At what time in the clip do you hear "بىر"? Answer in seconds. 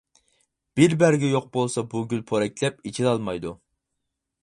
0.79-0.95